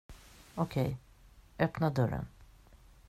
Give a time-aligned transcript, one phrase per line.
[0.55, 0.97] Okej,
[1.57, 2.25] öppna dörren.